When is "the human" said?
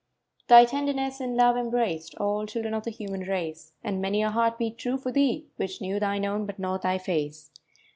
2.85-3.19